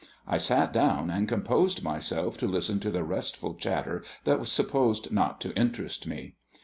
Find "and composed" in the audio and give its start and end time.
1.11-1.83